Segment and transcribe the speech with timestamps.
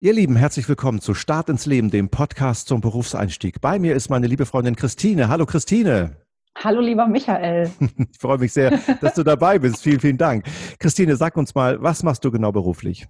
[0.00, 3.60] Ihr Lieben, herzlich willkommen zu Start ins Leben, dem Podcast zum Berufseinstieg.
[3.60, 5.28] Bei mir ist meine liebe Freundin Christine.
[5.28, 6.18] Hallo Christine.
[6.56, 7.68] Hallo lieber Michael.
[8.12, 9.82] Ich freue mich sehr, dass du dabei bist.
[9.82, 10.44] Vielen, vielen Dank.
[10.78, 13.08] Christine, sag uns mal, was machst du genau beruflich?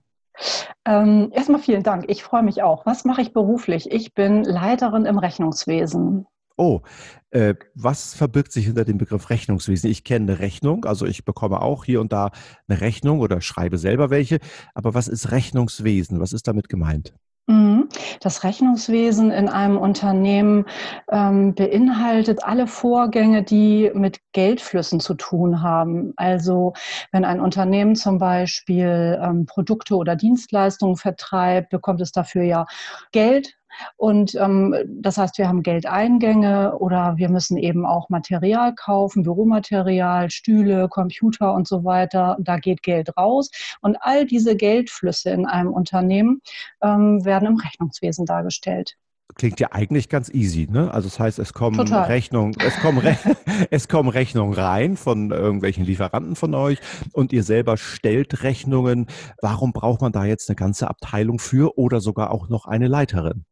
[0.87, 2.07] Ähm, erstmal vielen Dank.
[2.09, 2.87] Ich freue mich auch.
[2.87, 3.91] Was mache ich beruflich?
[3.91, 6.25] Ich bin Leiterin im Rechnungswesen.
[6.59, 6.83] Oh,
[7.31, 9.91] äh, was verbirgt sich hinter dem Begriff Rechnungswesen?
[9.91, 12.31] Ich kenne eine Rechnung, also ich bekomme auch hier und da
[12.67, 14.39] eine Rechnung oder schreibe selber welche.
[14.75, 16.21] Aber was ist Rechnungswesen?
[16.21, 17.15] Was ist damit gemeint?
[17.49, 17.89] Mhm.
[18.21, 20.67] Das Rechnungswesen in einem Unternehmen
[21.11, 26.13] ähm, beinhaltet alle Vorgänge, die mit Geldflüssen zu tun haben.
[26.17, 26.75] Also
[27.11, 32.67] wenn ein Unternehmen zum Beispiel ähm, Produkte oder Dienstleistungen vertreibt, bekommt es dafür ja
[33.13, 33.58] Geld
[33.97, 40.31] und ähm, das heißt, wir haben Geldeingänge oder wir müssen eben auch Material kaufen, Büromaterial,
[40.31, 42.37] Stühle, Computer und so weiter.
[42.41, 43.51] Da geht Geld raus.
[43.81, 46.41] Und all diese Geldflüsse in einem Unternehmen
[46.83, 48.97] ähm, werden im Rechnungswesen dargestellt
[49.35, 50.93] klingt ja eigentlich ganz easy, ne?
[50.93, 53.17] Also das heißt, es kommen Rechnungen, es kommen, Re
[53.71, 56.79] es kommen Rechnungen rein von irgendwelchen Lieferanten von euch
[57.13, 59.07] und ihr selber stellt Rechnungen.
[59.41, 63.45] Warum braucht man da jetzt eine ganze Abteilung für oder sogar auch noch eine Leiterin?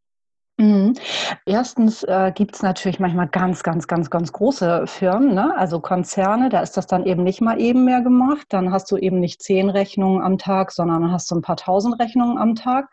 [0.59, 0.95] Mhm.
[1.45, 5.55] Erstens äh, gibt es natürlich manchmal ganz, ganz, ganz, ganz große Firmen, ne?
[5.55, 8.47] also Konzerne, da ist das dann eben nicht mal eben mehr gemacht.
[8.49, 11.59] Dann hast du eben nicht zehn Rechnungen am Tag, sondern dann hast du ein paar
[11.59, 12.89] tausend Rechnungen am Tag.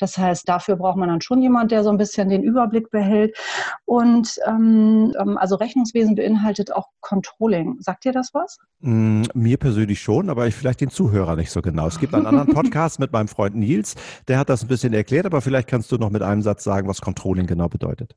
[0.00, 3.36] Das heißt, dafür braucht man dann schon jemand, der so ein bisschen den Überblick behält.
[3.84, 7.76] Und ähm, ähm also Rechnungswesen beinhaltet auch Controlling.
[7.78, 8.58] Sagt dir das was?
[8.80, 11.86] Mm, mir persönlich schon, aber ich vielleicht den Zuhörer nicht so genau.
[11.86, 13.94] Es gibt einen anderen Podcast mit meinem Freund Nils,
[14.26, 16.88] der hat das ein bisschen erklärt, aber vielleicht kannst du noch mit einem Satz sagen,
[16.88, 18.16] was Controlling genau bedeutet.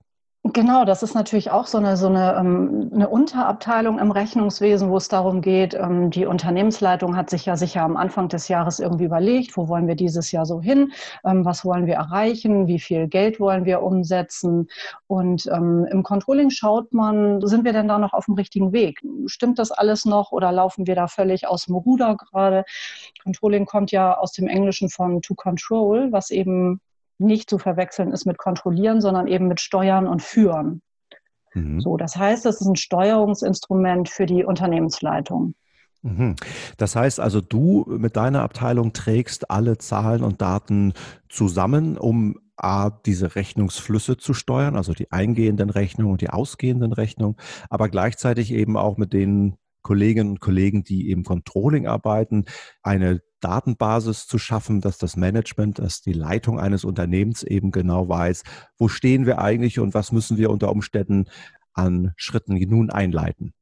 [0.53, 4.97] Genau, das ist natürlich auch so eine, so eine, ähm, eine Unterabteilung im Rechnungswesen, wo
[4.97, 9.05] es darum geht, ähm, die Unternehmensleitung hat sich ja sicher am Anfang des Jahres irgendwie
[9.05, 10.93] überlegt, wo wollen wir dieses Jahr so hin,
[11.25, 14.67] ähm, was wollen wir erreichen, wie viel Geld wollen wir umsetzen.
[15.07, 19.01] Und im Controlling schaut man, sind wir denn da noch auf dem richtigen Weg?
[19.25, 22.65] Stimmt das alles noch oder laufen wir da völlig aus dem Ruder gerade?
[23.23, 26.81] Controlling kommt ja aus dem Englischen von to control, was eben
[27.19, 30.81] nicht zu verwechseln ist mit kontrollieren, sondern eben mit steuern und führen.
[31.53, 31.81] Mhm.
[31.81, 35.55] So, das heißt, es ist ein Steuerungsinstrument für die Unternehmensleitung.
[36.03, 36.35] Mhm.
[36.77, 40.93] Das heißt also, du mit deiner Abteilung trägst alle Zahlen und Daten
[41.29, 47.37] zusammen, um A, diese Rechnungsflüsse zu steuern, also die eingehenden Rechnungen und die ausgehenden Rechnungen,
[47.69, 52.43] aber gleichzeitig eben auch mit den Kolleginnen und Kollegen, die im Controlling arbeiten,
[52.83, 58.43] eine Datenbasis zu schaffen, dass das Management, dass die Leitung eines Unternehmens eben genau weiß,
[58.77, 61.29] wo stehen wir eigentlich und was müssen wir unter Umständen
[61.73, 63.53] an Schritten nun einleiten.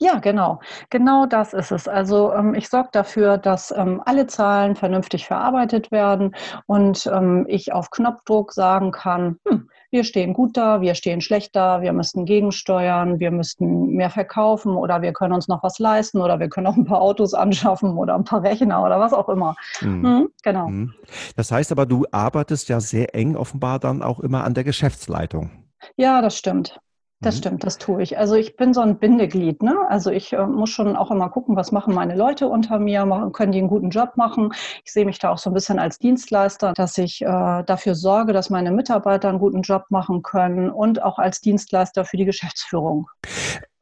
[0.00, 0.60] Ja, genau.
[0.90, 1.86] Genau das ist es.
[1.88, 6.34] Also ähm, ich sorge dafür, dass ähm, alle Zahlen vernünftig verarbeitet werden
[6.66, 11.56] und ähm, ich auf Knopfdruck sagen kann, hm, wir stehen gut da, wir stehen schlecht
[11.56, 16.20] da, wir müssten gegensteuern, wir müssten mehr verkaufen oder wir können uns noch was leisten
[16.20, 19.28] oder wir können auch ein paar Autos anschaffen oder ein paar Rechner oder was auch
[19.28, 19.56] immer.
[19.80, 20.02] Mhm.
[20.02, 20.68] Mhm, genau.
[20.68, 20.94] Mhm.
[21.36, 25.50] Das heißt aber, du arbeitest ja sehr eng offenbar dann auch immer an der Geschäftsleitung.
[25.96, 26.80] Ja, das stimmt.
[27.20, 27.38] Das mhm.
[27.38, 28.16] stimmt, das tue ich.
[28.16, 29.62] Also ich bin so ein Bindeglied.
[29.62, 29.76] Ne?
[29.88, 33.32] Also ich äh, muss schon auch immer gucken, was machen meine Leute unter mir, machen,
[33.32, 34.52] können die einen guten Job machen.
[34.84, 38.32] Ich sehe mich da auch so ein bisschen als Dienstleister, dass ich äh, dafür sorge,
[38.32, 43.08] dass meine Mitarbeiter einen guten Job machen können und auch als Dienstleister für die Geschäftsführung.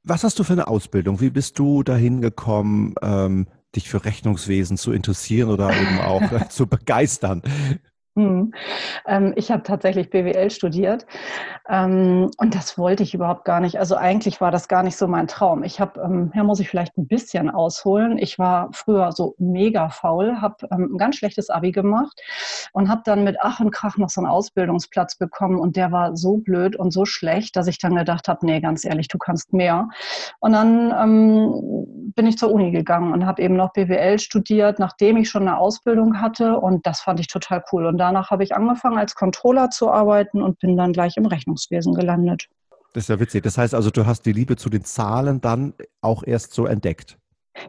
[0.03, 1.21] Was hast du für eine Ausbildung?
[1.21, 6.47] Wie bist du dahin gekommen, ähm, dich für Rechnungswesen zu interessieren oder eben auch äh,
[6.49, 7.43] zu begeistern?
[8.17, 8.55] Hm.
[9.07, 11.05] Ähm, ich habe tatsächlich BWL studiert
[11.69, 13.79] ähm, und das wollte ich überhaupt gar nicht.
[13.79, 15.63] Also eigentlich war das gar nicht so mein Traum.
[15.63, 18.17] Ich habe, ähm, hier muss ich vielleicht ein bisschen ausholen.
[18.17, 22.19] Ich war früher so mega faul, habe ähm, ein ganz schlechtes Abi gemacht
[22.73, 26.17] und habe dann mit Ach und Krach noch so einen Ausbildungsplatz bekommen und der war
[26.17, 29.53] so blöd und so schlecht, dass ich dann gedacht habe, nee, ganz ehrlich, du kannst
[29.53, 29.91] mehr.
[30.41, 35.19] Und dann ähm, bin ich zur Uni gegangen und habe eben noch BWL studiert, nachdem
[35.19, 37.85] ich schon eine Ausbildung hatte und das fand ich total cool.
[37.85, 41.95] Und danach habe ich angefangen, als Controller zu arbeiten und bin dann gleich im Rechnungswesen
[41.95, 42.49] gelandet.
[42.93, 43.43] Das ist ja witzig.
[43.43, 47.19] Das heißt also, du hast die Liebe zu den Zahlen dann auch erst so entdeckt.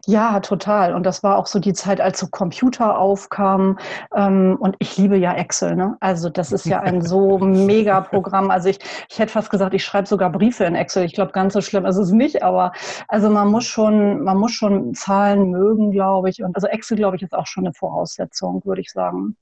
[0.06, 0.94] Ja, total.
[0.94, 3.78] Und das war auch so die Zeit, als so Computer aufkamen.
[4.14, 5.76] Ähm, und ich liebe ja Excel.
[5.76, 5.96] Ne?
[6.00, 8.50] Also das ist ja ein so mega Programm.
[8.50, 8.78] Also ich,
[9.10, 11.04] ich hätte fast gesagt, ich schreibe sogar Briefe in Excel.
[11.04, 12.42] Ich glaube, ganz so schlimm ist es nicht.
[12.42, 12.72] Aber
[13.08, 16.42] also man muss schon, man muss schon Zahlen mögen, glaube ich.
[16.42, 19.36] Und also Excel, glaube ich, ist auch schon eine Voraussetzung, würde ich sagen.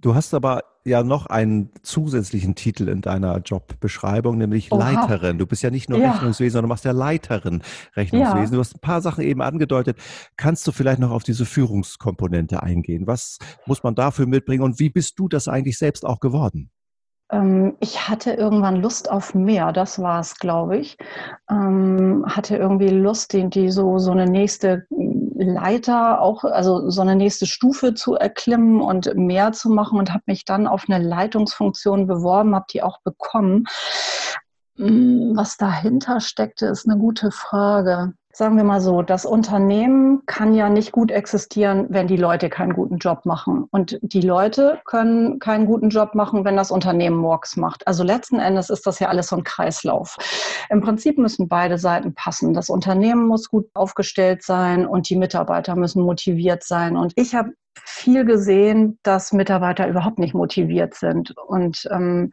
[0.00, 4.90] Du hast aber ja noch einen zusätzlichen Titel in deiner Jobbeschreibung, nämlich Oha.
[4.90, 5.38] Leiterin.
[5.38, 6.12] Du bist ja nicht nur ja.
[6.12, 7.62] Rechnungswesen, sondern du machst ja Leiterin
[7.96, 8.52] Rechnungswesen.
[8.52, 8.56] Ja.
[8.56, 9.96] Du hast ein paar Sachen eben angedeutet.
[10.36, 13.06] Kannst du vielleicht noch auf diese Führungskomponente eingehen?
[13.06, 16.70] Was muss man dafür mitbringen und wie bist du das eigentlich selbst auch geworden?
[17.32, 20.98] Ähm, ich hatte irgendwann Lust auf mehr, das war es, glaube ich.
[21.50, 24.86] Ähm, hatte irgendwie Lust, die, die so, so eine nächste
[25.34, 30.24] Leiter, auch also so eine nächste Stufe zu erklimmen und mehr zu machen und habe
[30.26, 33.64] mich dann auf eine Leitungsfunktion beworben, habe die auch bekommen.
[34.76, 40.54] Hm, was dahinter steckte, ist eine gute Frage sagen wir mal so, das Unternehmen kann
[40.54, 43.66] ja nicht gut existieren, wenn die Leute keinen guten Job machen.
[43.70, 47.86] Und die Leute können keinen guten Job machen, wenn das Unternehmen Morgs macht.
[47.86, 50.16] Also letzten Endes ist das ja alles so ein Kreislauf.
[50.68, 52.54] Im Prinzip müssen beide Seiten passen.
[52.54, 56.96] Das Unternehmen muss gut aufgestellt sein und die Mitarbeiter müssen motiviert sein.
[56.96, 57.52] Und ich habe
[57.84, 61.36] viel gesehen, dass Mitarbeiter überhaupt nicht motiviert sind.
[61.38, 62.32] Und ähm,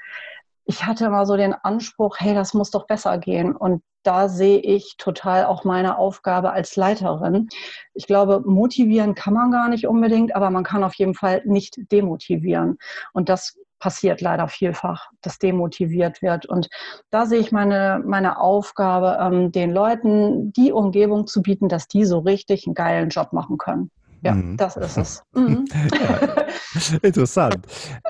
[0.65, 3.55] ich hatte immer so den Anspruch, hey, das muss doch besser gehen.
[3.55, 7.49] Und da sehe ich total auch meine Aufgabe als Leiterin.
[7.93, 11.77] Ich glaube, motivieren kann man gar nicht unbedingt, aber man kann auf jeden Fall nicht
[11.91, 12.77] demotivieren.
[13.13, 16.45] Und das passiert leider vielfach, dass demotiviert wird.
[16.45, 16.69] Und
[17.09, 22.05] da sehe ich meine, meine Aufgabe, ähm, den Leuten die Umgebung zu bieten, dass die
[22.05, 23.91] so richtig einen geilen Job machen können.
[24.21, 24.57] Ja, mhm.
[24.57, 25.23] das ist es.
[25.33, 25.65] Mhm.
[25.73, 27.65] Ja, interessant.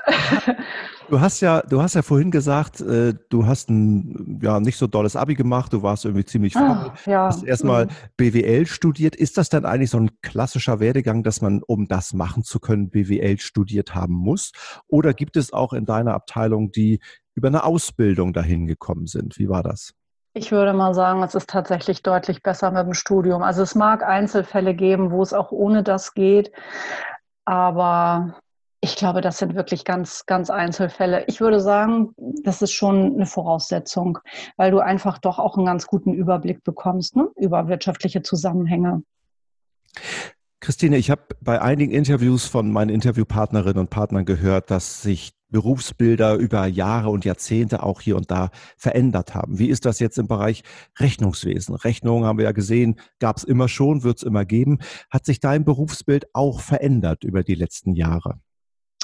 [1.08, 4.86] Du hast ja, du hast ja vorhin gesagt, äh, du hast ein ja nicht so
[4.86, 7.26] dolles Abi gemacht, du warst irgendwie ziemlich faul, ah, ja.
[7.26, 7.90] hast erstmal mhm.
[8.16, 9.14] BWL studiert.
[9.14, 12.88] Ist das dann eigentlich so ein klassischer Werdegang, dass man, um das machen zu können,
[12.88, 14.52] BWL studiert haben muss?
[14.88, 17.00] Oder gibt es auch in deiner Abteilung, die
[17.34, 19.38] über eine Ausbildung dahin gekommen sind?
[19.38, 19.92] Wie war das?
[20.34, 23.42] Ich würde mal sagen, es ist tatsächlich deutlich besser mit dem Studium.
[23.42, 26.52] Also es mag Einzelfälle geben, wo es auch ohne das geht,
[27.44, 28.34] aber
[28.80, 31.24] ich glaube, das sind wirklich ganz, ganz Einzelfälle.
[31.28, 34.18] Ich würde sagen, das ist schon eine Voraussetzung,
[34.56, 39.02] weil du einfach doch auch einen ganz guten Überblick bekommst ne, über wirtschaftliche Zusammenhänge.
[40.60, 46.34] Christine, ich habe bei einigen Interviews von meinen Interviewpartnerinnen und Partnern gehört, dass sich Berufsbilder
[46.34, 49.60] über Jahre und Jahrzehnte auch hier und da verändert haben.
[49.60, 50.64] Wie ist das jetzt im Bereich
[50.98, 51.76] Rechnungswesen?
[51.76, 54.80] Rechnungen haben wir ja gesehen, gab es immer schon, wird es immer geben.
[55.10, 58.40] Hat sich dein Berufsbild auch verändert über die letzten Jahre?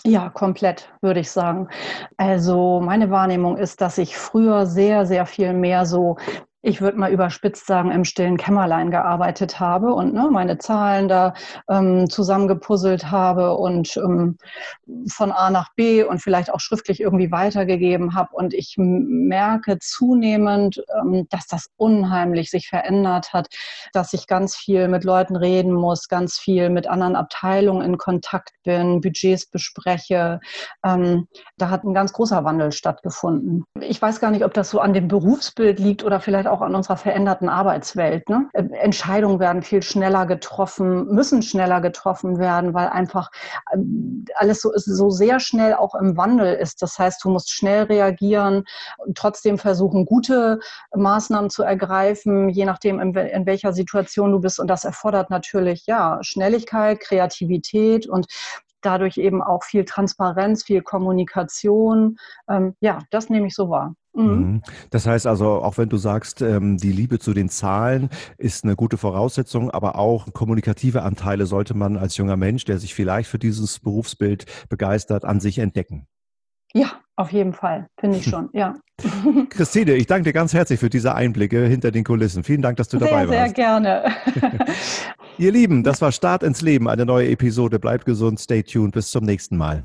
[0.05, 1.69] Ja, komplett, würde ich sagen.
[2.17, 6.17] Also meine Wahrnehmung ist, dass ich früher sehr, sehr viel mehr so
[6.61, 11.35] ich würde mal überspitzt sagen, im stillen Kämmerlein gearbeitet habe und ne, meine Zahlen da
[11.69, 14.39] ähm, zusammengepuzzelt habe und ähm,
[15.09, 18.31] von A nach B und vielleicht auch schriftlich irgendwie weitergegeben habe.
[18.33, 23.49] Und ich merke zunehmend, ähm, dass das unheimlich sich verändert hat,
[23.93, 28.51] dass ich ganz viel mit Leuten reden muss, ganz viel mit anderen Abteilungen in Kontakt
[28.65, 30.41] bin, Budgets bespreche.
[30.85, 33.65] Ähm, da hat ein ganz großer Wandel stattgefunden.
[33.81, 36.75] Ich weiß gar nicht, ob das so an dem Berufsbild liegt oder vielleicht auch an
[36.75, 38.29] unserer veränderten Arbeitswelt.
[38.29, 38.49] Ne?
[38.53, 43.31] Äh, Entscheidungen werden viel schneller getroffen, müssen schneller getroffen werden, weil einfach
[43.73, 46.83] ähm, alles so, so sehr schnell auch im Wandel ist.
[46.83, 48.65] Das heißt, du musst schnell reagieren
[49.15, 50.61] trotzdem versuchen, gute
[50.95, 54.61] Maßnahmen zu ergreifen, je nachdem, in, in welcher Situation du bist.
[54.61, 58.27] Und das erfordert natürlich, ja, Schnelligkeit, Kreativität und
[58.81, 62.19] dadurch eben auch viel Transparenz, viel Kommunikation.
[62.49, 63.95] Ähm, ja, das nehme ich so wahr.
[64.19, 64.31] Mhm.
[64.31, 64.63] mhm.
[64.91, 68.77] Das heißt also, auch wenn du sagst, ähm, die Liebe zu den Zahlen ist eine
[68.77, 73.39] gute Voraussetzung, aber auch kommunikative Anteile sollte man als junger Mensch, der sich vielleicht für
[73.39, 76.07] dieses Berufsbild begeistert, an sich entdecken.
[76.75, 78.75] Ja, auf jeden Fall, finde ich schon, ja.
[79.51, 82.43] Christine, ich danke dir ganz herzlich für diese Einblicke hinter den Kulissen.
[82.43, 83.55] Vielen Dank, dass du dabei sehr, warst.
[83.57, 84.05] Sehr gerne.
[85.39, 87.79] Ihr Lieben, das war Start ins Leben, eine neue Episode.
[87.79, 89.85] Bleibt gesund, stay tuned, bis zum nächsten Mal.